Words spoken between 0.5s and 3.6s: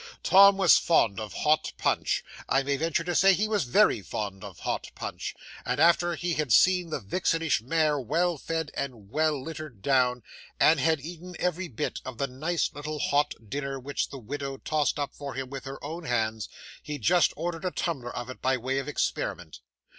was fond of hot punch I may venture to say he